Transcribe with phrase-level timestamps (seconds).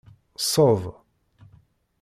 [0.41, 0.83] Ssed.